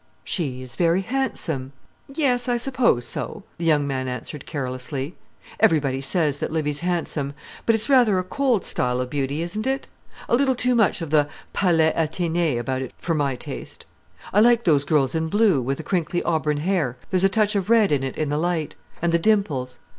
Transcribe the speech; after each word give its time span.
"She 0.23 0.63
is 0.63 0.77
very 0.77 1.01
handsome." 1.01 1.73
"Yes, 2.07 2.49
I 2.49 2.57
suppose 2.57 3.05
so," 3.05 3.43
the 3.59 3.65
young 3.65 3.85
man 3.85 4.07
answered 4.07 4.47
carelessly. 4.47 5.13
"Everybody 5.59 6.01
says 6.01 6.39
that 6.39 6.51
Livy's 6.51 6.79
handsome; 6.79 7.35
but 7.67 7.75
it's 7.75 7.87
rather 7.87 8.17
a 8.17 8.23
cold 8.23 8.65
style 8.65 8.99
of 8.99 9.11
beauty, 9.11 9.43
isn't 9.43 9.67
it? 9.67 9.85
A 10.27 10.35
little 10.35 10.55
too 10.55 10.73
much 10.73 11.03
of 11.03 11.11
the 11.11 11.29
Pallas 11.53 11.93
Athenë 11.95 12.57
about 12.57 12.81
it 12.81 12.93
for 12.97 13.13
my 13.13 13.35
taste. 13.35 13.85
I 14.33 14.39
like 14.39 14.63
those 14.63 14.85
girls 14.85 15.13
in 15.13 15.27
blue, 15.29 15.61
with 15.61 15.77
the 15.77 15.83
crinkly 15.83 16.23
auburn 16.23 16.57
hair, 16.57 16.97
there's 17.11 17.23
a 17.23 17.29
touch 17.29 17.53
of 17.55 17.69
red 17.69 17.91
in 17.91 18.01
it 18.01 18.17
in 18.17 18.29
the 18.29 18.39
light, 18.39 18.73
and 19.03 19.11
the 19.11 19.19
dimples. 19.19 19.77